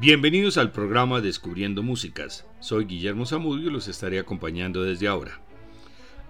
Bienvenidos 0.00 0.56
al 0.56 0.72
programa 0.72 1.20
Descubriendo 1.20 1.82
Músicas. 1.82 2.46
Soy 2.58 2.86
Guillermo 2.86 3.26
Zamudio 3.26 3.68
y 3.68 3.70
los 3.70 3.86
estaré 3.86 4.18
acompañando 4.18 4.82
desde 4.82 5.08
ahora. 5.08 5.42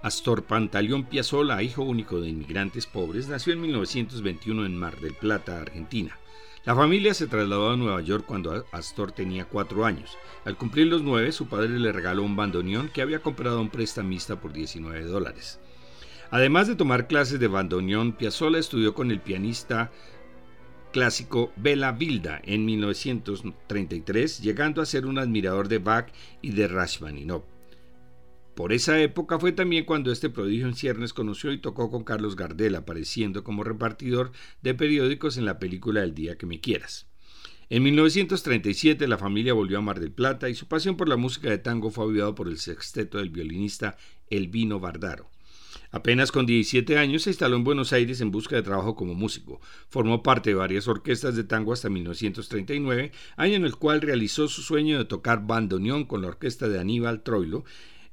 Astor 0.02 0.42
Pantaleón 0.42 1.04
Piazzolla, 1.04 1.62
hijo 1.62 1.84
único 1.84 2.20
de 2.20 2.30
inmigrantes 2.30 2.88
pobres, 2.88 3.28
nació 3.28 3.52
en 3.52 3.60
1921 3.60 4.66
en 4.66 4.76
Mar 4.76 4.98
del 4.98 5.14
Plata, 5.14 5.60
Argentina. 5.60 6.18
La 6.64 6.74
familia 6.74 7.14
se 7.14 7.28
trasladó 7.28 7.70
a 7.70 7.76
Nueva 7.76 8.00
York 8.00 8.24
cuando 8.26 8.66
Astor 8.72 9.12
tenía 9.12 9.44
cuatro 9.44 9.84
años. 9.84 10.18
Al 10.44 10.56
cumplir 10.56 10.88
los 10.88 11.02
nueve, 11.02 11.30
su 11.30 11.46
padre 11.46 11.78
le 11.78 11.92
regaló 11.92 12.24
un 12.24 12.34
bandoneón 12.34 12.88
que 12.88 13.02
había 13.02 13.20
comprado 13.20 13.58
a 13.58 13.62
un 13.62 13.70
prestamista 13.70 14.40
por 14.40 14.52
19 14.52 15.04
dólares. 15.04 15.60
Además 16.32 16.66
de 16.66 16.74
tomar 16.74 17.06
clases 17.06 17.38
de 17.38 17.46
bandoneón, 17.46 18.14
Piazzolla 18.14 18.58
estudió 18.58 18.94
con 18.94 19.12
el 19.12 19.20
pianista 19.20 19.92
clásico 20.90 21.52
Bela 21.56 21.92
Vilda 21.92 22.40
en 22.44 22.64
1933, 22.64 24.40
llegando 24.40 24.82
a 24.82 24.86
ser 24.86 25.06
un 25.06 25.18
admirador 25.18 25.68
de 25.68 25.78
Bach 25.78 26.12
y 26.42 26.50
de 26.52 26.68
Rachmaninoff. 26.68 27.44
Por 28.54 28.72
esa 28.72 29.00
época 29.00 29.38
fue 29.38 29.52
también 29.52 29.84
cuando 29.84 30.12
este 30.12 30.28
prodigio 30.28 30.66
en 30.66 30.74
ciernes 30.74 31.14
conoció 31.14 31.52
y 31.52 31.58
tocó 31.58 31.90
con 31.90 32.04
Carlos 32.04 32.36
Gardel, 32.36 32.74
apareciendo 32.74 33.42
como 33.42 33.64
repartidor 33.64 34.32
de 34.62 34.74
periódicos 34.74 35.38
en 35.38 35.46
la 35.46 35.58
película 35.58 36.02
El 36.02 36.14
día 36.14 36.36
que 36.36 36.46
me 36.46 36.60
quieras. 36.60 37.06
En 37.70 37.84
1937 37.84 39.06
la 39.06 39.16
familia 39.16 39.54
volvió 39.54 39.78
a 39.78 39.80
Mar 39.80 40.00
del 40.00 40.10
Plata 40.10 40.48
y 40.48 40.54
su 40.54 40.66
pasión 40.66 40.96
por 40.96 41.08
la 41.08 41.16
música 41.16 41.48
de 41.48 41.58
tango 41.58 41.90
fue 41.90 42.04
avivado 42.04 42.34
por 42.34 42.48
el 42.48 42.58
sexteto 42.58 43.18
del 43.18 43.30
violinista 43.30 43.96
Elvino 44.28 44.80
Bardaro. 44.80 45.30
Apenas 45.92 46.30
con 46.30 46.46
17 46.46 46.98
años 46.98 47.22
se 47.22 47.30
instaló 47.30 47.56
en 47.56 47.64
Buenos 47.64 47.92
Aires 47.92 48.20
en 48.20 48.30
busca 48.30 48.54
de 48.54 48.62
trabajo 48.62 48.94
como 48.94 49.14
músico. 49.14 49.60
Formó 49.88 50.22
parte 50.22 50.50
de 50.50 50.54
varias 50.54 50.86
orquestas 50.86 51.34
de 51.34 51.42
tango 51.42 51.72
hasta 51.72 51.90
1939, 51.90 53.10
año 53.36 53.54
en 53.54 53.64
el 53.64 53.76
cual 53.76 54.00
realizó 54.00 54.46
su 54.46 54.62
sueño 54.62 54.98
de 54.98 55.04
tocar 55.04 55.46
bandoneón 55.46 56.04
con 56.04 56.22
la 56.22 56.28
orquesta 56.28 56.68
de 56.68 56.78
Aníbal 56.78 57.22
Troilo, 57.22 57.64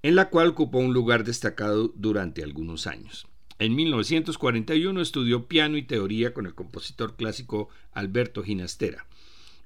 en 0.02 0.16
la 0.16 0.30
cual 0.30 0.47
ocupó 0.47 0.80
un 0.80 0.94
lugar 0.94 1.23
destacado 1.23 1.94
durante 1.95 2.44
algunos 2.44 2.88
años. 2.88 3.28
En 3.59 3.75
1941 3.75 5.02
estudió 5.02 5.47
piano 5.47 5.78
y 5.78 5.84
teoría 5.84 6.34
con 6.34 6.45
el 6.45 6.53
compositor 6.56 7.16
clásico 7.16 7.69
Alberto 7.91 8.44
Ginastera. 8.44 9.08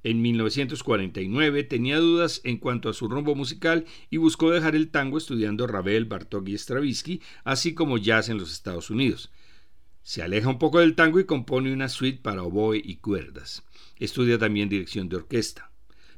En 0.04 0.22
1949 0.22 1.64
tenía 1.64 2.00
dudas 2.00 2.42
en 2.44 2.58
cuanto 2.58 2.90
a 2.90 2.94
su 2.94 3.08
rumbo 3.08 3.36
musical 3.36 3.86
y 4.10 4.18
buscó 4.18 4.50
dejar 4.50 4.76
el 4.76 4.90
tango 4.90 5.18
estudiando 5.18 5.68
Ravel, 5.68 6.06
Bartók 6.06 6.48
y 6.50 6.58
Stravinsky, 6.58 7.22
así 7.44 7.74
como 7.74 7.98
jazz 7.98 8.30
en 8.30 8.38
los 8.38 8.52
Estados 8.52 8.90
Unidos. 8.90 9.32
Se 10.02 10.24
aleja 10.24 10.50
un 10.50 10.58
poco 10.58 10.80
del 10.80 10.96
tango 10.96 11.20
y 11.20 11.26
compone 11.26 11.72
una 11.72 11.88
suite 11.88 12.22
para 12.22 12.42
oboe 12.42 12.82
y 12.84 12.96
cuerdas. 12.96 13.64
Estudia 13.98 14.40
también 14.40 14.70
dirección 14.70 15.08
de 15.10 15.18
orquesta. 15.18 15.72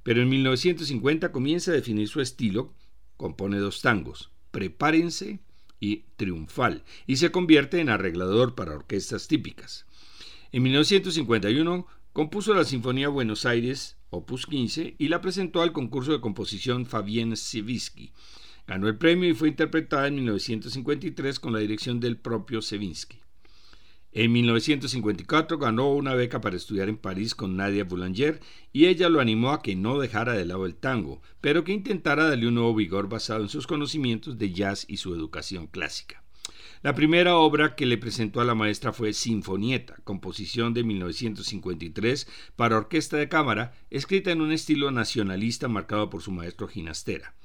Pero 0.03 0.22
en 0.22 0.30
1950 0.30 1.31
comienza 1.31 1.72
a 1.72 1.75
definir 1.75 2.08
su 2.08 2.22
estilo, 2.22 2.73
compone 3.18 3.58
dos 3.58 3.81
tangos, 3.81 4.31
Prepárense 4.52 5.40
y 5.80 6.06
Triunfal, 6.16 6.84
y 7.08 7.18
se 7.18 7.31
convierte 7.31 7.80
en 7.80 7.90
arreglador 7.90 8.56
para 8.56 8.73
orquestas 8.73 9.28
típicas. 9.28 9.86
En 10.53 10.64
1951 10.64 11.88
Compuso 12.14 12.53
la 12.53 12.64
Sinfonía 12.64 13.09
Buenos 13.09 13.44
Aires, 13.44 13.97
opus 14.11 14.45
15, 14.45 14.94
y 15.00 15.08
la 15.08 15.19
presentó 15.19 15.64
al 15.64 15.72
concurso 15.73 16.11
de 16.11 16.22
composición 16.22 16.86
Fabien 16.86 17.36
Sevinsky. 17.36 18.14
Ganó 18.67 18.88
el 18.88 19.00
premio 19.00 19.28
y 19.28 19.33
fue 19.33 19.47
interpretada 19.47 20.08
en 20.08 20.17
1953 20.17 21.39
con 21.39 21.53
la 21.53 21.59
dirección 21.59 22.00
del 22.00 22.17
propio 22.17 22.61
Sevinsky. 22.61 23.18
En 24.12 24.31
1954 24.31 25.57
ganó 25.57 25.91
una 25.91 26.13
beca 26.13 26.40
para 26.40 26.56
estudiar 26.56 26.88
en 26.88 26.97
París 26.97 27.34
con 27.34 27.57
Nadia 27.57 27.84
Boulanger 27.84 28.41
y 28.72 28.85
ella 28.85 29.09
lo 29.09 29.19
animó 29.19 29.50
a 29.50 29.63
que 29.63 29.75
no 29.75 29.97
dejara 29.97 30.34
de 30.34 30.45
lado 30.45 30.68
el 30.68 30.75
tango, 30.75 31.24
pero 31.41 31.63
que 31.63 31.72
intentara 31.72 32.30
darle 32.30 32.47
un 32.47 32.53
nuevo 32.53 32.75
vigor 32.75 33.09
basado 33.09 33.41
en 33.41 33.50
sus 33.50 33.66
conocimientos 33.66 34.38
de 34.38 34.51
jazz 34.51 34.85
y 34.88 34.97
su 34.97 35.16
educación 35.16 35.66
clásica. 35.66 36.22
La 36.83 36.94
primera 36.94 37.38
obra 37.38 37.75
que 37.75 37.85
le 37.85 37.97
presentó 37.97 38.41
a 38.41 38.44
la 38.44 38.55
maestra 38.55 38.91
fue 38.91 39.13
Sinfonieta, 39.13 39.95
composición 40.03 40.73
de 40.73 40.83
1953 40.83 42.27
para 42.57 42.75
orquesta 42.75 43.16
de 43.16 43.29
cámara, 43.29 43.73
escrita 43.89 44.31
en 44.31 44.41
un 44.41 44.51
estilo 44.51 44.91
nacionalista 44.91 45.69
marcado 45.69 46.09
por 46.09 46.21
su 46.21 46.31
maestro 46.31 46.67
Ginastera. 46.67 47.35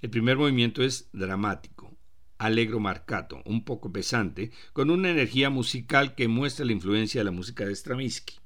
El 0.00 0.08
primer 0.08 0.38
movimiento 0.38 0.82
es 0.82 1.10
dramático, 1.12 1.94
alegro 2.38 2.80
marcato, 2.80 3.42
un 3.44 3.62
poco 3.62 3.92
pesante, 3.92 4.52
con 4.72 4.88
una 4.88 5.10
energía 5.10 5.50
musical 5.50 6.14
que 6.14 6.26
muestra 6.26 6.64
la 6.64 6.72
influencia 6.72 7.20
de 7.20 7.26
la 7.26 7.30
música 7.30 7.66
de 7.66 7.76
Stravinsky. 7.76 8.36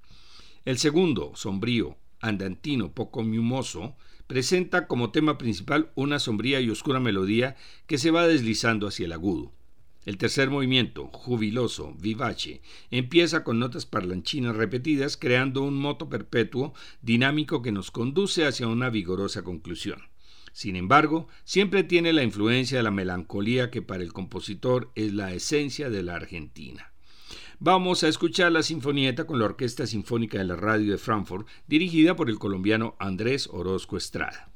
El 0.64 0.78
segundo, 0.78 1.30
sombrío, 1.36 1.98
andantino, 2.20 2.90
poco 2.94 3.22
mimoso, 3.22 3.94
presenta 4.26 4.88
como 4.88 5.12
tema 5.12 5.38
principal 5.38 5.92
una 5.94 6.18
sombría 6.18 6.60
y 6.60 6.68
oscura 6.68 6.98
melodía 6.98 7.54
que 7.86 7.96
se 7.96 8.10
va 8.10 8.26
deslizando 8.26 8.88
hacia 8.88 9.06
el 9.06 9.12
agudo. 9.12 9.52
El 10.04 10.18
tercer 10.18 10.50
movimiento, 10.50 11.06
jubiloso, 11.12 11.94
vivace, 12.00 12.60
empieza 12.90 13.44
con 13.44 13.60
notas 13.60 13.86
parlanchinas 13.86 14.56
repetidas, 14.56 15.16
creando 15.16 15.62
un 15.62 15.74
moto 15.74 16.08
perpetuo 16.08 16.74
dinámico 17.02 17.62
que 17.62 17.70
nos 17.70 17.92
conduce 17.92 18.44
hacia 18.44 18.66
una 18.66 18.90
vigorosa 18.90 19.42
conclusión. 19.42 20.02
Sin 20.52 20.74
embargo, 20.74 21.28
siempre 21.44 21.84
tiene 21.84 22.12
la 22.12 22.24
influencia 22.24 22.78
de 22.78 22.82
la 22.82 22.90
melancolía 22.90 23.70
que 23.70 23.80
para 23.80 24.02
el 24.02 24.12
compositor 24.12 24.90
es 24.96 25.12
la 25.14 25.32
esencia 25.32 25.88
de 25.88 26.02
la 26.02 26.16
Argentina. 26.16 26.92
Vamos 27.60 28.02
a 28.02 28.08
escuchar 28.08 28.50
la 28.50 28.64
sinfonieta 28.64 29.24
con 29.24 29.38
la 29.38 29.44
Orquesta 29.44 29.86
Sinfónica 29.86 30.36
de 30.36 30.44
la 30.44 30.56
Radio 30.56 30.90
de 30.90 30.98
Frankfurt, 30.98 31.46
dirigida 31.68 32.16
por 32.16 32.28
el 32.28 32.40
colombiano 32.40 32.96
Andrés 32.98 33.48
Orozco 33.52 33.96
Estrada. 33.96 34.51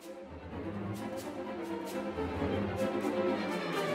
Thank 0.00 0.12
you. 3.76 3.87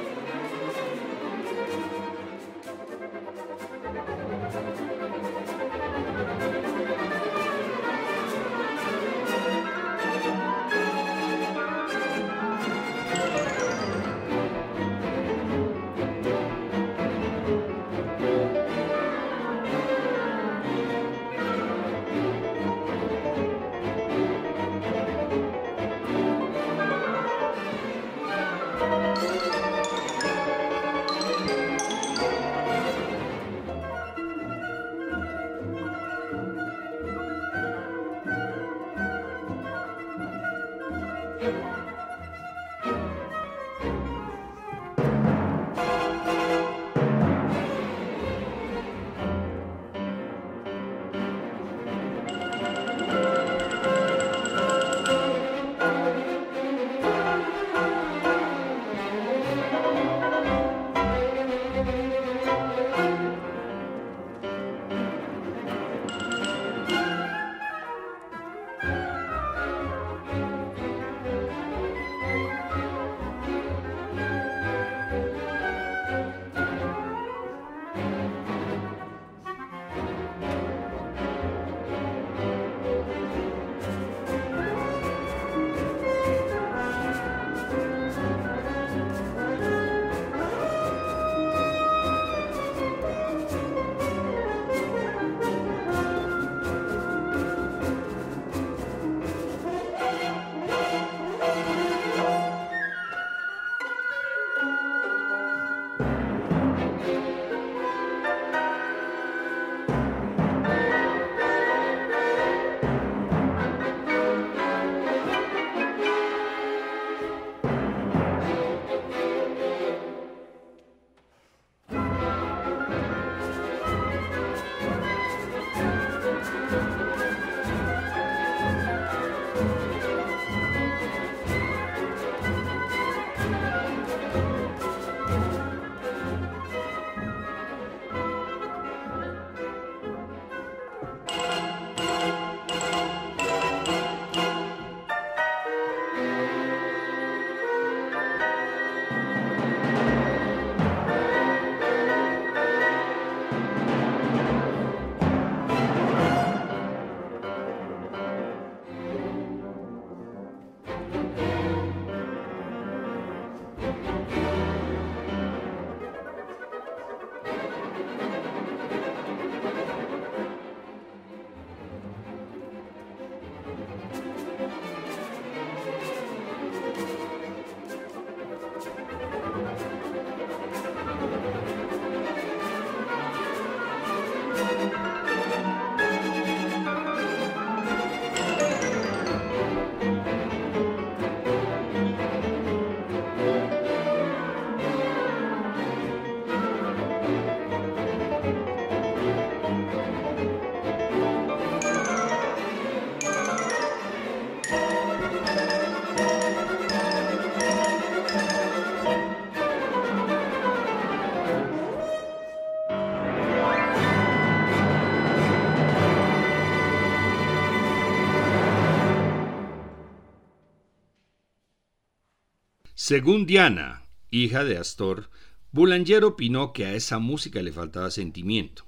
Según 223.06 223.46
Diana, 223.46 224.04
hija 224.32 224.63
de 224.63 224.78
Astor, 224.78 225.30
Boulanger 225.74 226.24
opinó 226.24 226.72
que 226.72 226.86
a 226.86 226.94
esa 226.94 227.20
música 227.20 227.62
le 227.62 227.74
faltaba 227.74 228.10
sentimiento. 228.12 228.86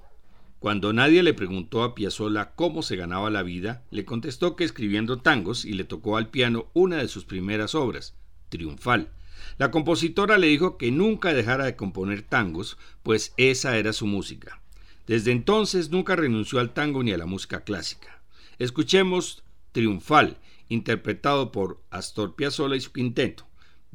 Cuando 0.58 0.94
nadie 0.94 1.22
le 1.22 1.34
preguntó 1.34 1.82
a 1.82 1.94
Piazzolla 1.94 2.52
cómo 2.54 2.80
se 2.80 2.96
ganaba 2.96 3.28
la 3.28 3.42
vida, 3.42 3.84
le 3.90 4.06
contestó 4.06 4.56
que 4.56 4.64
escribiendo 4.64 5.18
tangos 5.18 5.66
y 5.66 5.74
le 5.74 5.84
tocó 5.84 6.16
al 6.16 6.30
piano 6.30 6.70
una 6.72 6.96
de 6.96 7.08
sus 7.08 7.26
primeras 7.26 7.74
obras, 7.74 8.14
Triunfal. 8.48 9.10
La 9.58 9.70
compositora 9.70 10.38
le 10.38 10.46
dijo 10.46 10.78
que 10.78 10.90
nunca 10.90 11.34
dejara 11.34 11.66
de 11.66 11.76
componer 11.76 12.22
tangos, 12.22 12.78
pues 13.02 13.34
esa 13.36 13.76
era 13.76 13.92
su 13.92 14.06
música. 14.06 14.62
Desde 15.06 15.30
entonces 15.30 15.90
nunca 15.90 16.16
renunció 16.16 16.58
al 16.58 16.72
tango 16.72 17.02
ni 17.02 17.12
a 17.12 17.18
la 17.18 17.26
música 17.26 17.64
clásica. 17.64 18.22
Escuchemos 18.58 19.44
Triunfal, 19.72 20.38
interpretado 20.70 21.52
por 21.52 21.82
Astor 21.90 22.34
Piazzolla 22.34 22.76
y 22.76 22.80
su 22.80 22.92
quinteto, 22.92 23.46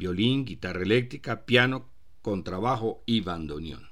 violín, 0.01 0.45
guitarra 0.45 0.81
eléctrica, 0.81 1.45
piano, 1.45 1.91
contrabajo 2.23 3.03
y 3.05 3.21
bandoneón. 3.21 3.90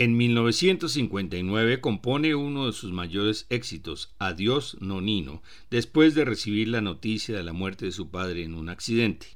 En 0.00 0.16
1959 0.16 1.80
compone 1.80 2.36
uno 2.36 2.66
de 2.66 2.72
sus 2.72 2.92
mayores 2.92 3.46
éxitos, 3.50 4.14
Adiós 4.20 4.76
Nonino, 4.78 5.42
después 5.72 6.14
de 6.14 6.24
recibir 6.24 6.68
la 6.68 6.80
noticia 6.80 7.36
de 7.36 7.42
la 7.42 7.52
muerte 7.52 7.86
de 7.86 7.90
su 7.90 8.08
padre 8.08 8.44
en 8.44 8.54
un 8.54 8.68
accidente. 8.68 9.26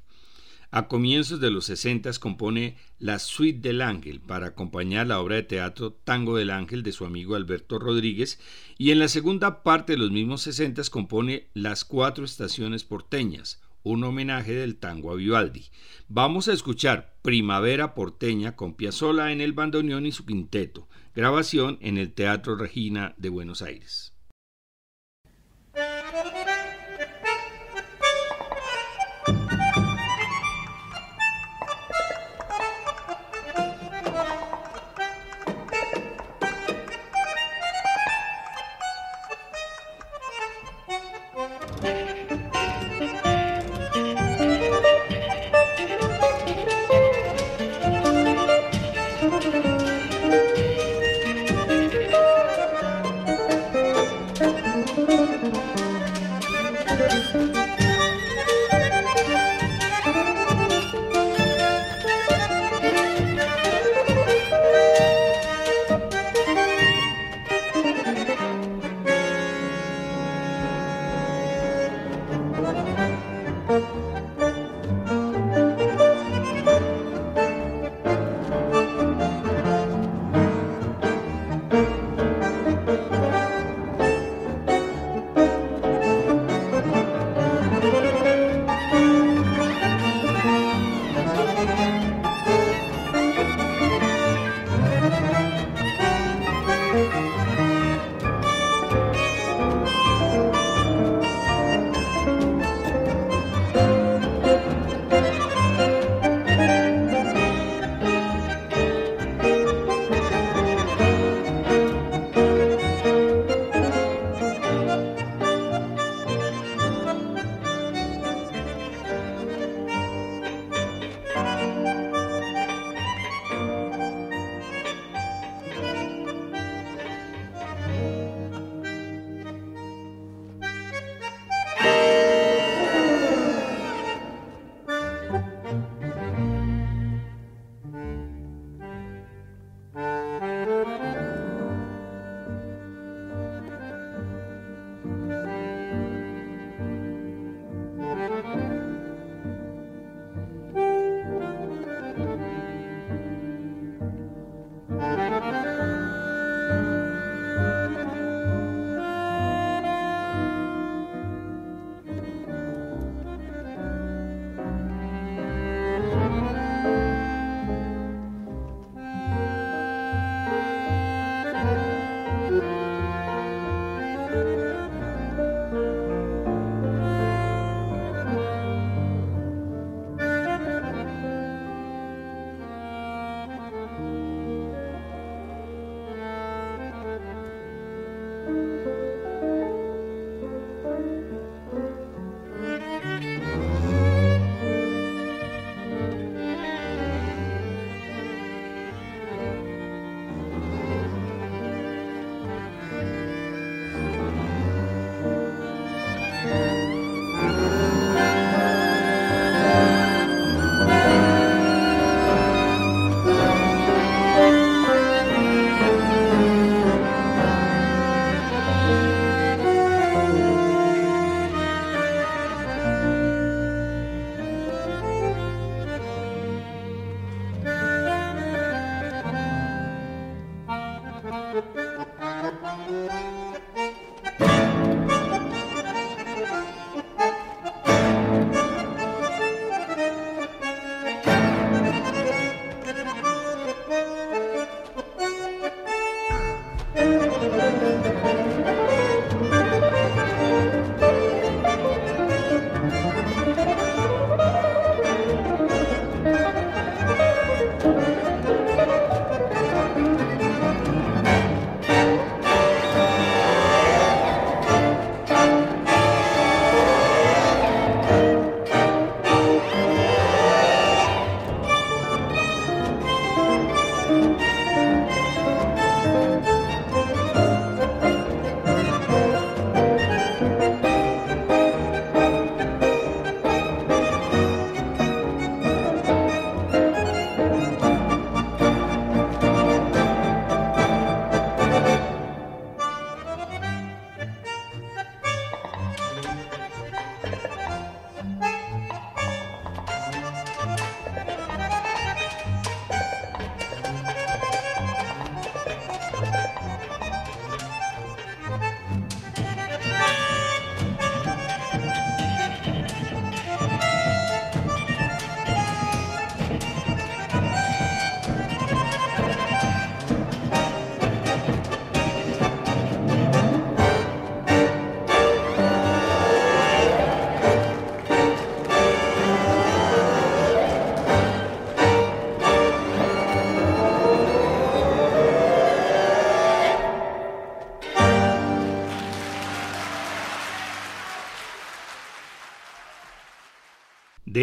A 0.71 0.87
comienzos 0.87 1.41
de 1.41 1.51
los 1.51 1.65
60 1.65 2.13
compone 2.13 2.77
La 2.97 3.19
Suite 3.19 3.59
del 3.59 3.81
Ángel 3.81 4.21
para 4.21 4.47
acompañar 4.47 5.07
la 5.07 5.19
obra 5.19 5.35
de 5.35 5.43
teatro 5.43 5.91
Tango 5.91 6.37
del 6.37 6.49
Ángel 6.49 6.81
de 6.81 6.93
su 6.93 7.03
amigo 7.03 7.35
Alberto 7.35 7.77
Rodríguez 7.77 8.39
y 8.77 8.91
en 8.91 8.99
la 8.99 9.09
segunda 9.09 9.63
parte 9.63 9.91
de 9.91 9.99
los 9.99 10.11
mismos 10.11 10.43
60 10.43 10.81
compone 10.91 11.49
Las 11.53 11.83
Cuatro 11.83 12.23
Estaciones 12.23 12.85
Porteñas, 12.85 13.61
un 13.83 14.03
homenaje 14.03 14.53
del 14.53 14.77
tango 14.77 15.11
a 15.11 15.15
Vivaldi. 15.15 15.69
Vamos 16.07 16.47
a 16.47 16.53
escuchar 16.53 17.15
Primavera 17.21 17.93
porteña 17.93 18.55
con 18.55 18.73
Piazzolla 18.73 19.31
en 19.31 19.41
el 19.41 19.53
bandoneón 19.53 20.05
y 20.05 20.11
su 20.11 20.25
quinteto, 20.25 20.87
grabación 21.15 21.77
en 21.81 21.97
el 21.97 22.13
Teatro 22.13 22.55
Regina 22.55 23.13
de 23.17 23.29
Buenos 23.29 23.61
Aires. 23.61 24.13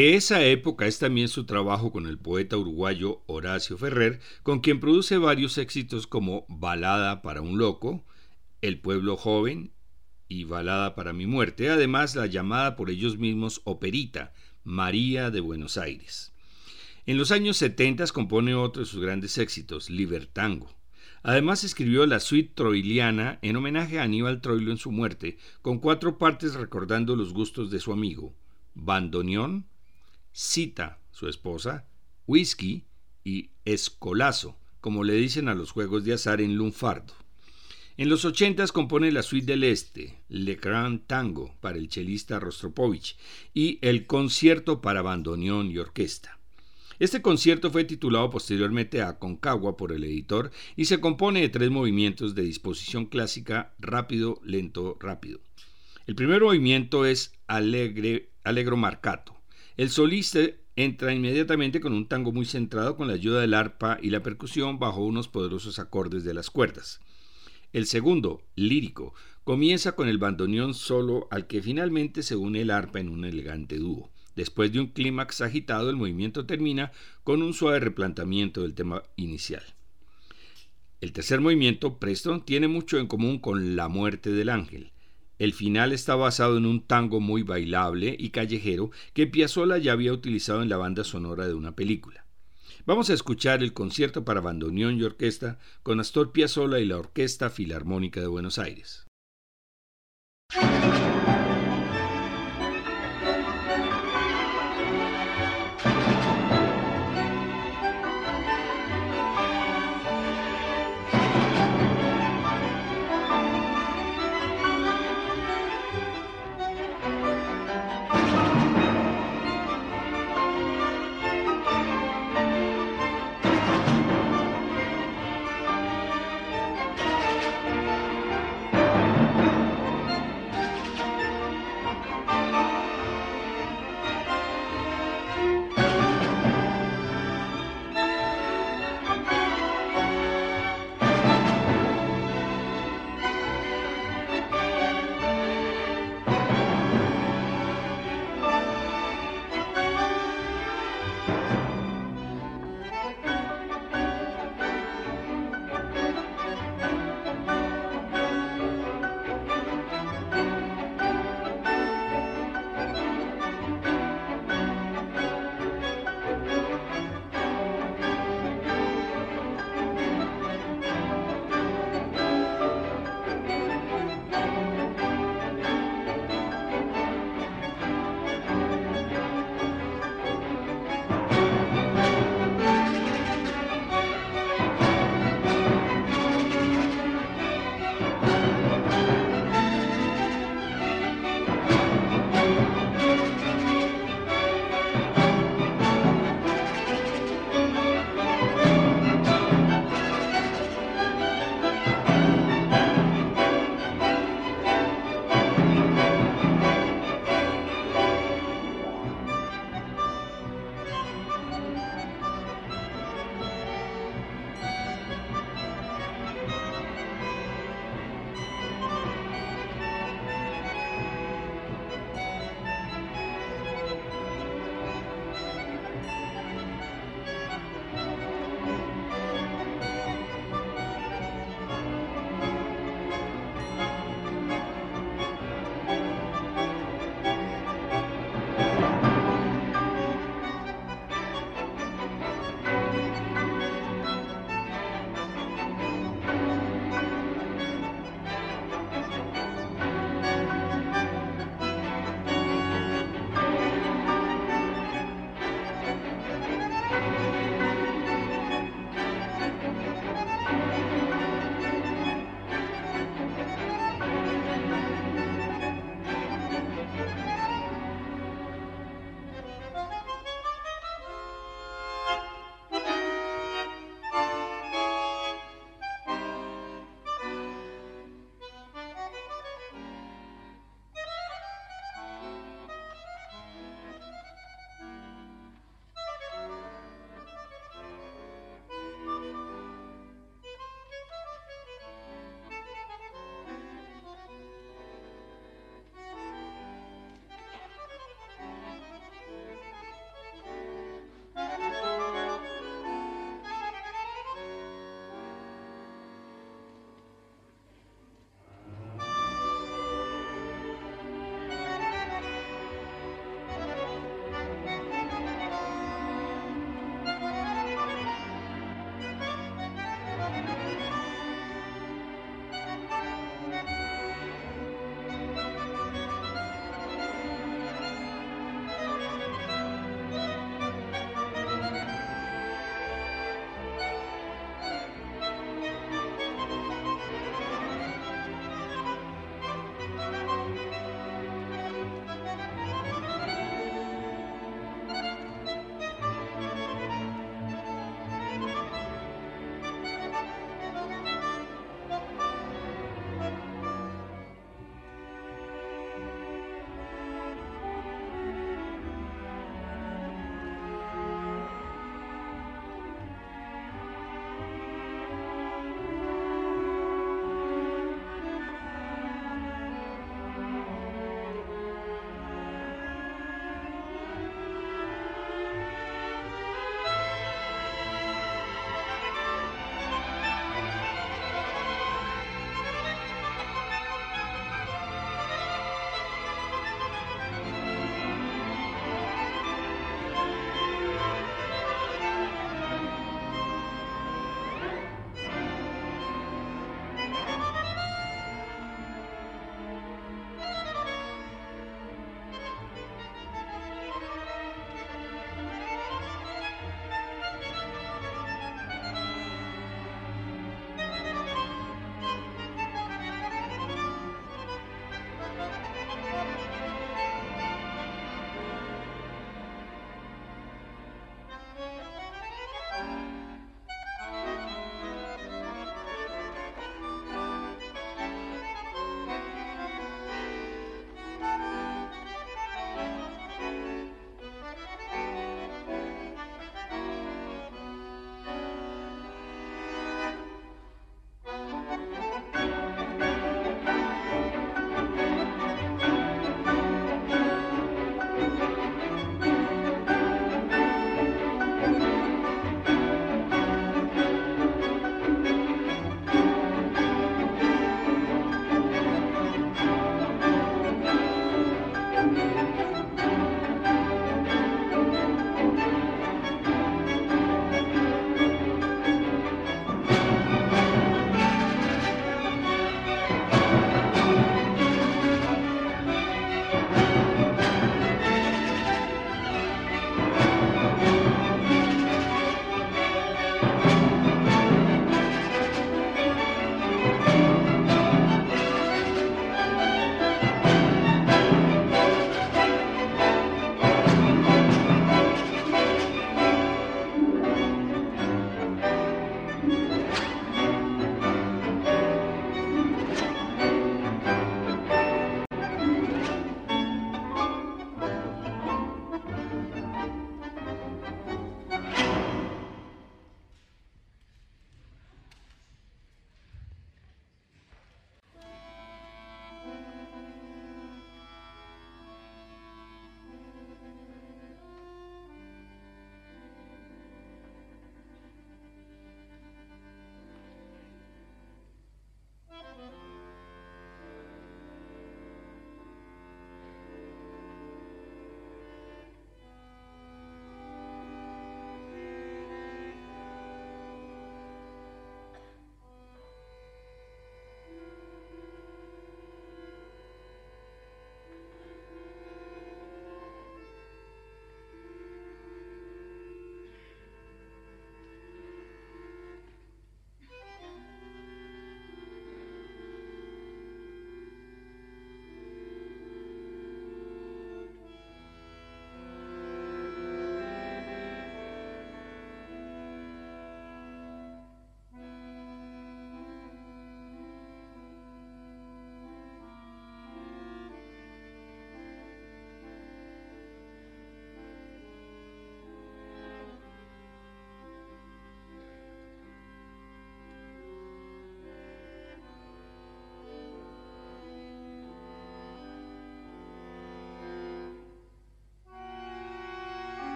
De 0.00 0.14
esa 0.14 0.42
época 0.46 0.86
es 0.86 0.98
también 0.98 1.28
su 1.28 1.44
trabajo 1.44 1.92
con 1.92 2.06
el 2.06 2.16
poeta 2.16 2.56
uruguayo 2.56 3.20
Horacio 3.26 3.76
Ferrer, 3.76 4.18
con 4.42 4.60
quien 4.60 4.80
produce 4.80 5.18
varios 5.18 5.58
éxitos 5.58 6.06
como 6.06 6.46
Balada 6.48 7.20
para 7.20 7.42
un 7.42 7.58
loco, 7.58 8.02
El 8.62 8.80
pueblo 8.80 9.18
joven 9.18 9.72
y 10.26 10.44
Balada 10.44 10.94
para 10.94 11.12
mi 11.12 11.26
muerte, 11.26 11.68
además 11.68 12.16
la 12.16 12.24
llamada 12.24 12.76
por 12.76 12.88
ellos 12.88 13.18
mismos 13.18 13.60
operita, 13.64 14.32
María 14.64 15.30
de 15.30 15.40
Buenos 15.40 15.76
Aires. 15.76 16.32
En 17.04 17.18
los 17.18 17.30
años 17.30 17.58
70 17.58 18.06
compone 18.06 18.54
otro 18.54 18.80
de 18.80 18.86
sus 18.86 19.02
grandes 19.02 19.36
éxitos, 19.36 19.90
Libertango. 19.90 20.74
Además 21.22 21.62
escribió 21.62 22.06
la 22.06 22.20
suite 22.20 22.54
troiliana 22.54 23.38
en 23.42 23.54
homenaje 23.56 23.98
a 23.98 24.04
Aníbal 24.04 24.40
Troilo 24.40 24.70
en 24.70 24.78
su 24.78 24.92
muerte, 24.92 25.36
con 25.60 25.78
cuatro 25.78 26.16
partes 26.16 26.54
recordando 26.54 27.16
los 27.16 27.34
gustos 27.34 27.70
de 27.70 27.80
su 27.80 27.92
amigo, 27.92 28.34
bandoneón, 28.72 29.66
cita, 30.32 30.98
su 31.10 31.28
esposa, 31.28 31.86
whisky 32.26 32.84
y 33.24 33.50
escolazo, 33.64 34.56
como 34.80 35.04
le 35.04 35.14
dicen 35.14 35.48
a 35.48 35.54
los 35.54 35.72
juegos 35.72 36.04
de 36.04 36.14
azar 36.14 36.40
en 36.40 36.56
lunfardo. 36.56 37.14
En 37.96 38.08
los 38.08 38.24
ochentas 38.24 38.72
compone 38.72 39.12
la 39.12 39.22
suite 39.22 39.52
del 39.52 39.64
Este, 39.64 40.22
Le 40.28 40.54
Grand 40.54 41.06
Tango 41.06 41.54
para 41.60 41.76
el 41.76 41.88
chelista 41.88 42.40
Rostropovich 42.40 43.16
y 43.52 43.78
el 43.82 44.06
concierto 44.06 44.80
para 44.80 45.02
bandoneón 45.02 45.70
y 45.70 45.76
orquesta. 45.76 46.38
Este 46.98 47.20
concierto 47.20 47.70
fue 47.70 47.84
titulado 47.84 48.30
posteriormente 48.30 49.02
a 49.02 49.18
Concagua 49.18 49.76
por 49.76 49.92
el 49.92 50.04
editor 50.04 50.50
y 50.76 50.84
se 50.84 51.00
compone 51.00 51.40
de 51.40 51.48
tres 51.48 51.70
movimientos 51.70 52.34
de 52.34 52.42
disposición 52.42 53.06
clásica 53.06 53.74
rápido, 53.78 54.40
lento, 54.44 54.96
rápido. 55.00 55.40
El 56.06 56.14
primer 56.14 56.42
movimiento 56.42 57.06
es 57.06 57.32
alegre, 57.46 58.30
allegro 58.44 58.76
marcato. 58.76 59.39
El 59.80 59.88
solista 59.88 60.40
entra 60.76 61.14
inmediatamente 61.14 61.80
con 61.80 61.94
un 61.94 62.06
tango 62.06 62.32
muy 62.32 62.44
centrado 62.44 62.98
con 62.98 63.08
la 63.08 63.14
ayuda 63.14 63.40
del 63.40 63.54
arpa 63.54 63.96
y 64.02 64.10
la 64.10 64.22
percusión 64.22 64.78
bajo 64.78 65.02
unos 65.02 65.26
poderosos 65.26 65.78
acordes 65.78 66.22
de 66.22 66.34
las 66.34 66.50
cuerdas. 66.50 67.00
El 67.72 67.86
segundo, 67.86 68.42
lírico, 68.56 69.14
comienza 69.42 69.92
con 69.92 70.06
el 70.06 70.18
bandoneón 70.18 70.74
solo 70.74 71.28
al 71.30 71.46
que 71.46 71.62
finalmente 71.62 72.22
se 72.22 72.36
une 72.36 72.60
el 72.60 72.70
arpa 72.70 73.00
en 73.00 73.08
un 73.08 73.24
elegante 73.24 73.78
dúo. 73.78 74.10
Después 74.36 74.70
de 74.70 74.80
un 74.80 74.88
clímax 74.88 75.40
agitado, 75.40 75.88
el 75.88 75.96
movimiento 75.96 76.44
termina 76.44 76.92
con 77.24 77.40
un 77.40 77.54
suave 77.54 77.80
replanteamiento 77.80 78.60
del 78.60 78.74
tema 78.74 79.02
inicial. 79.16 79.64
El 81.00 81.12
tercer 81.12 81.40
movimiento, 81.40 81.98
Preston, 81.98 82.44
tiene 82.44 82.68
mucho 82.68 82.98
en 82.98 83.06
común 83.06 83.38
con 83.38 83.76
La 83.76 83.88
muerte 83.88 84.28
del 84.28 84.50
ángel. 84.50 84.92
El 85.40 85.54
final 85.54 85.92
está 85.92 86.16
basado 86.16 86.58
en 86.58 86.66
un 86.66 86.86
tango 86.86 87.18
muy 87.18 87.42
bailable 87.42 88.14
y 88.18 88.28
callejero 88.28 88.90
que 89.14 89.26
Piazzolla 89.26 89.78
ya 89.78 89.92
había 89.92 90.12
utilizado 90.12 90.62
en 90.62 90.68
la 90.68 90.76
banda 90.76 91.02
sonora 91.02 91.46
de 91.46 91.54
una 91.54 91.74
película. 91.74 92.26
Vamos 92.84 93.08
a 93.08 93.14
escuchar 93.14 93.62
el 93.62 93.72
concierto 93.72 94.22
para 94.22 94.42
bandoneón 94.42 94.98
y 94.98 95.02
orquesta 95.02 95.58
con 95.82 95.98
Astor 95.98 96.32
Piazzolla 96.32 96.78
y 96.78 96.84
la 96.84 96.98
Orquesta 96.98 97.48
Filarmónica 97.48 98.20
de 98.20 98.26
Buenos 98.26 98.58
Aires. 98.58 99.06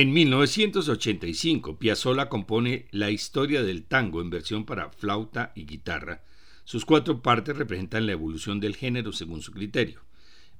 En 0.00 0.12
1985, 0.12 1.76
Piazzolla 1.76 2.28
compone 2.28 2.86
La 2.92 3.10
historia 3.10 3.64
del 3.64 3.82
tango 3.82 4.20
en 4.20 4.30
versión 4.30 4.64
para 4.64 4.90
flauta 4.90 5.50
y 5.56 5.66
guitarra. 5.66 6.22
Sus 6.62 6.84
cuatro 6.84 7.20
partes 7.20 7.56
representan 7.56 8.06
la 8.06 8.12
evolución 8.12 8.60
del 8.60 8.76
género 8.76 9.12
según 9.12 9.42
su 9.42 9.50
criterio. 9.50 10.02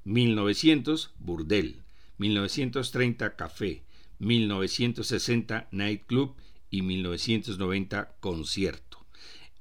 1900, 0.03 1.13
Burdel. 1.21 1.85
1930, 2.17 3.37
Café. 3.37 3.85
1960, 4.19 5.69
Nightclub 5.71 6.35
y 6.69 6.83
1990, 6.83 8.17
Concierto. 8.19 9.07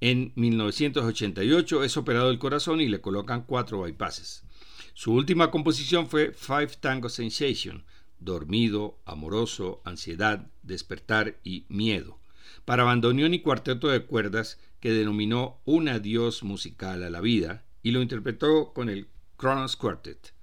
En 0.01 0.31
1988 0.33 1.83
es 1.83 1.97
operado 1.97 2.31
el 2.31 2.39
corazón 2.39 2.81
y 2.81 2.87
le 2.87 2.99
colocan 2.99 3.43
cuatro 3.43 3.83
bypasses. 3.83 4.43
Su 4.95 5.13
última 5.13 5.51
composición 5.51 6.07
fue 6.07 6.31
Five 6.31 6.77
Tango 6.79 7.09
Sensation, 7.09 7.83
dormido, 8.19 8.99
amoroso, 9.05 9.81
ansiedad, 9.83 10.47
despertar 10.63 11.37
y 11.43 11.65
miedo, 11.69 12.19
para 12.65 12.83
bandoneón 12.83 13.33
y 13.33 13.39
cuarteto 13.39 13.87
de 13.87 14.05
cuerdas 14.05 14.59
que 14.79 14.91
denominó 14.91 15.59
un 15.65 15.89
adiós 15.89 16.43
musical 16.43 17.03
a 17.03 17.09
la 17.09 17.21
vida 17.21 17.63
y 17.83 17.91
lo 17.91 18.01
interpretó 18.01 18.73
con 18.73 18.89
el 18.89 19.07
Kronos 19.37 19.75
Quartet. 19.75 20.33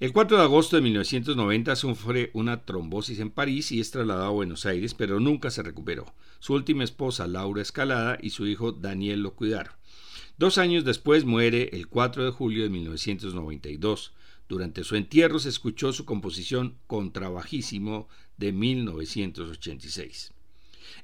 El 0.00 0.12
4 0.12 0.38
de 0.38 0.42
agosto 0.42 0.76
de 0.76 0.82
1990 0.82 1.76
sufre 1.76 2.30
una 2.32 2.64
trombosis 2.64 3.18
en 3.20 3.30
París 3.30 3.70
y 3.70 3.80
es 3.80 3.90
trasladado 3.90 4.28
a 4.28 4.30
Buenos 4.30 4.64
Aires, 4.64 4.94
pero 4.94 5.20
nunca 5.20 5.50
se 5.50 5.62
recuperó. 5.62 6.14
Su 6.38 6.54
última 6.54 6.84
esposa, 6.84 7.26
Laura 7.26 7.60
Escalada, 7.60 8.18
y 8.20 8.30
su 8.30 8.46
hijo 8.46 8.72
Daniel 8.72 9.20
lo 9.20 9.34
cuidaron. 9.34 9.74
Dos 10.38 10.56
años 10.56 10.86
después 10.86 11.26
muere 11.26 11.68
el 11.74 11.86
4 11.86 12.24
de 12.24 12.30
julio 12.30 12.62
de 12.62 12.70
1992. 12.70 14.14
Durante 14.50 14.82
su 14.82 14.96
entierro 14.96 15.38
se 15.38 15.48
escuchó 15.48 15.92
su 15.92 16.04
composición 16.04 16.74
Contrabajísimo 16.88 18.08
de 18.36 18.50
1986. 18.50 20.32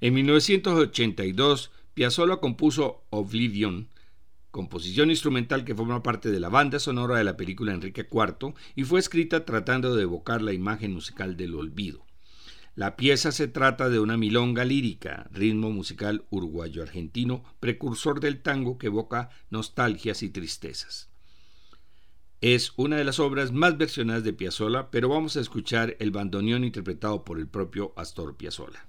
En 0.00 0.14
1982, 0.14 1.70
Piazzolla 1.94 2.38
compuso 2.38 3.04
Oblivion, 3.10 3.86
composición 4.50 5.10
instrumental 5.10 5.64
que 5.64 5.76
forma 5.76 6.02
parte 6.02 6.32
de 6.32 6.40
la 6.40 6.48
banda 6.48 6.80
sonora 6.80 7.18
de 7.18 7.22
la 7.22 7.36
película 7.36 7.72
Enrique 7.72 8.08
IV 8.10 8.52
y 8.74 8.82
fue 8.82 8.98
escrita 8.98 9.44
tratando 9.44 9.94
de 9.94 10.02
evocar 10.02 10.42
la 10.42 10.52
imagen 10.52 10.92
musical 10.92 11.36
del 11.36 11.54
olvido. 11.54 12.04
La 12.74 12.96
pieza 12.96 13.30
se 13.30 13.46
trata 13.46 13.88
de 13.88 14.00
una 14.00 14.16
milonga 14.16 14.64
lírica, 14.64 15.30
ritmo 15.30 15.70
musical 15.70 16.24
uruguayo-argentino, 16.30 17.44
precursor 17.60 18.18
del 18.18 18.42
tango 18.42 18.76
que 18.76 18.88
evoca 18.88 19.30
nostalgias 19.50 20.24
y 20.24 20.30
tristezas. 20.30 21.10
Es 22.42 22.72
una 22.76 22.96
de 22.96 23.04
las 23.04 23.18
obras 23.18 23.52
más 23.52 23.78
versionadas 23.78 24.22
de 24.22 24.34
Piazzolla, 24.34 24.90
pero 24.90 25.08
vamos 25.08 25.36
a 25.36 25.40
escuchar 25.40 25.96
el 26.00 26.10
bandoneón 26.10 26.64
interpretado 26.64 27.24
por 27.24 27.38
el 27.38 27.48
propio 27.48 27.94
Astor 27.96 28.36
Piazzolla. 28.36 28.84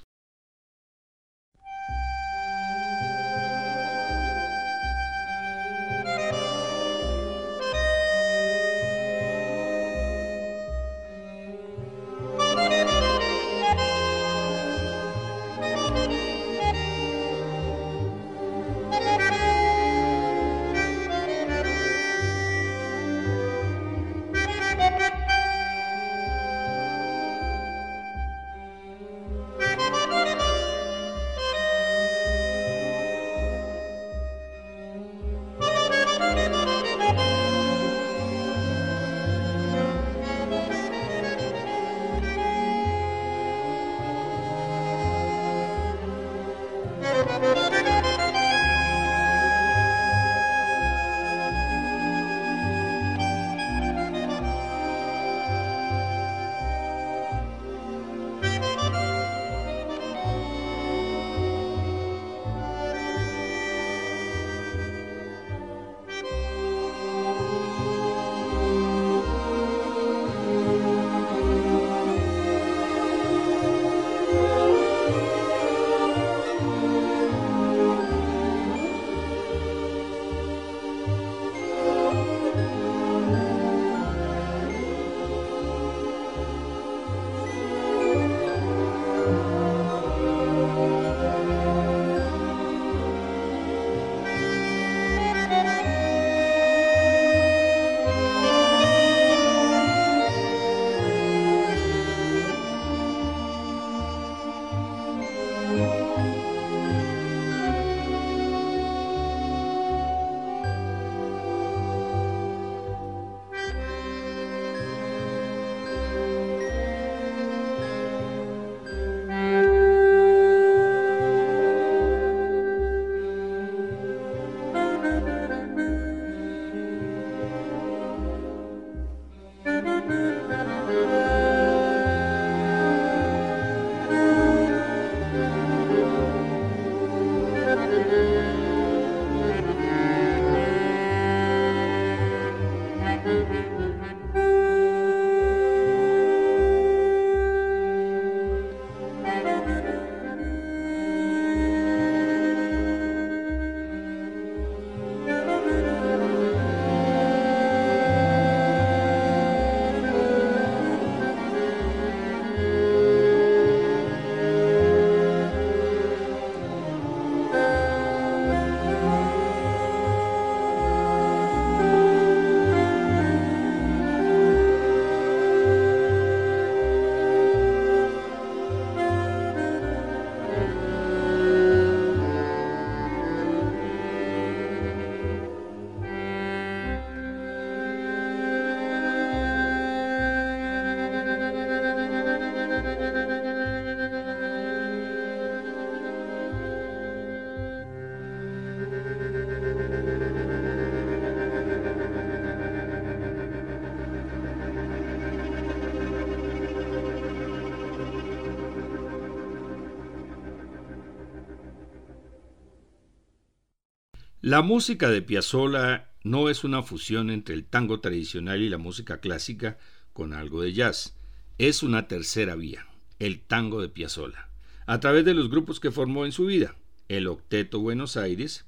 La 214.48 214.62
música 214.62 215.10
de 215.10 215.22
Piazzolla 215.22 216.10
no 216.24 216.48
es 216.48 216.64
una 216.64 216.82
fusión 216.82 217.32
entre 217.32 217.54
el 217.54 217.66
tango 217.66 218.00
tradicional 218.00 218.62
y 218.62 218.70
la 218.70 218.78
música 218.78 219.20
clásica 219.20 219.78
con 220.14 220.32
algo 220.32 220.62
de 220.62 220.72
jazz. 220.72 221.18
Es 221.58 221.84
una 221.84 222.08
tercera 222.08 222.56
vía, 222.56 222.88
el 223.20 223.41
tango 223.41 223.82
de 223.82 223.89
Piazzolla, 223.89 224.48
a 224.86 225.02
través 225.02 225.26
de 225.26 225.34
los 225.34 225.50
grupos 225.50 225.82
que 225.82 225.91
formó 225.91 226.26
en 226.26 226.32
su 226.32 226.45
vida, 226.45 226.78
el 227.10 227.28
Octeto 227.28 227.82
Buenos 227.82 228.16
Aires, 228.16 228.64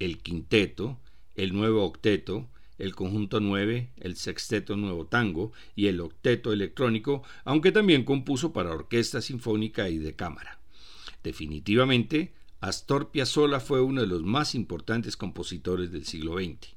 el 0.00 0.18
Quinteto, 0.18 0.98
el 1.36 1.52
Nuevo 1.52 1.84
Octeto, 1.84 2.48
el 2.78 2.96
Conjunto 2.96 3.38
9, 3.38 3.92
el 4.00 4.16
Sexteto 4.16 4.76
Nuevo 4.76 5.06
Tango 5.06 5.52
y 5.76 5.86
el 5.86 6.00
Octeto 6.00 6.52
Electrónico, 6.52 7.22
aunque 7.44 7.70
también 7.70 8.02
compuso 8.02 8.52
para 8.52 8.72
orquesta 8.72 9.20
sinfónica 9.20 9.90
y 9.90 9.98
de 9.98 10.16
cámara. 10.16 10.58
Definitivamente, 11.22 12.32
Astor 12.60 13.10
Piazzolla 13.10 13.58
fue 13.58 13.80
uno 13.80 14.02
de 14.02 14.06
los 14.06 14.22
más 14.22 14.54
importantes 14.54 15.16
compositores 15.16 15.90
del 15.92 16.04
siglo 16.04 16.34
XX. 16.34 16.74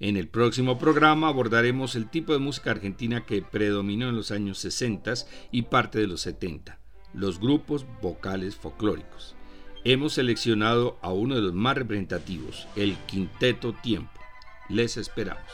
En 0.00 0.16
el 0.16 0.28
próximo 0.28 0.76
programa 0.76 1.28
abordaremos 1.28 1.94
el 1.94 2.08
tipo 2.08 2.32
de 2.32 2.40
música 2.40 2.72
argentina 2.72 3.24
que 3.24 3.42
predominó 3.42 4.08
en 4.08 4.16
los 4.16 4.32
años 4.32 4.58
60 4.58 5.14
y 5.52 5.62
parte 5.62 6.00
de 6.00 6.08
los 6.08 6.22
70, 6.22 6.80
los 7.14 7.38
grupos 7.38 7.86
vocales 8.02 8.56
folclóricos. 8.56 9.36
Hemos 9.84 10.14
seleccionado 10.14 10.98
a 11.00 11.12
uno 11.12 11.36
de 11.36 11.42
los 11.42 11.54
más 11.54 11.76
representativos, 11.76 12.66
el 12.74 12.96
Quinteto 13.06 13.72
Tiempo. 13.72 14.20
Les 14.68 14.96
esperamos. 14.96 15.44